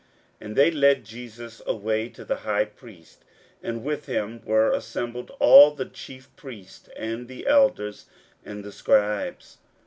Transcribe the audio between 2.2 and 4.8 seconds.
the high priest: and with him were